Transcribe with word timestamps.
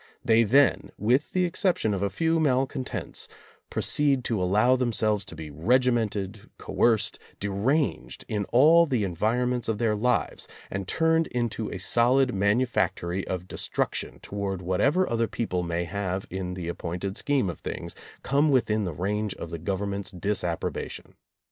They 0.25 0.41
then 0.41 0.89
with 0.97 1.31
the 1.31 1.45
exception 1.45 1.93
of 1.93 2.01
a 2.01 2.09
few 2.09 2.39
malcontents, 2.39 3.27
proceed 3.69 4.23
to 4.23 4.41
allow 4.41 4.75
themselves 4.75 5.23
to 5.25 5.35
be 5.35 5.51
regimented, 5.51 6.49
coerced, 6.57 7.19
deranged 7.39 8.25
in 8.27 8.45
all 8.45 8.87
the 8.87 9.03
environments 9.03 9.67
of 9.67 9.77
their 9.77 9.93
lives, 9.93 10.47
and 10.71 10.87
turned 10.87 11.27
into 11.27 11.69
a 11.69 11.77
solid 11.77 12.33
manufactory 12.33 13.27
of 13.27 13.47
destruction 13.47 14.17
toward 14.23 14.63
what 14.63 14.81
ever 14.81 15.07
other 15.07 15.27
people 15.27 15.61
may 15.61 15.83
have, 15.83 16.25
in 16.31 16.55
the 16.55 16.67
appointed 16.67 17.15
scheme 17.15 17.47
of 17.47 17.59
things, 17.59 17.93
come 18.23 18.49
within 18.49 18.85
the 18.85 18.93
range 18.93 19.35
of 19.35 19.51
the 19.51 19.59
Government's 19.59 20.09
disapprobation. 20.09 21.13